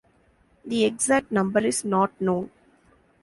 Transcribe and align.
The 0.65 0.83
exact 0.83 1.31
number 1.31 1.59
is 1.63 1.85
not 1.85 2.19
known. 2.19 2.49